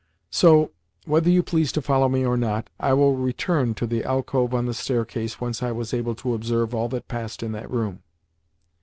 So, 0.31 0.71
whether 1.05 1.29
you 1.29 1.43
please 1.43 1.71
to 1.73 1.79
follow 1.83 2.09
me 2.09 2.25
or 2.25 2.35
not, 2.35 2.71
I 2.79 2.91
will 2.93 3.15
return 3.15 3.75
to 3.75 3.85
the 3.85 4.03
alcove 4.03 4.51
on 4.51 4.65
the 4.65 4.73
staircase 4.73 5.39
whence 5.39 5.61
I 5.61 5.71
was 5.71 5.93
able 5.93 6.15
to 6.15 6.33
observe 6.33 6.73
all 6.73 6.89
that 6.89 7.07
passed 7.07 7.43
in 7.43 7.51
that 7.51 7.69
room. 7.69 8.01